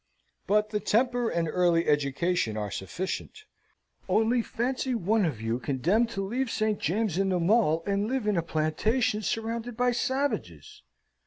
[0.47, 3.45] But the temper and early education are sufficient.
[4.09, 6.79] Only fancy one of you condemned to leave St.
[6.79, 10.81] James's and the Mall, and live in a plantation surrounded by savages!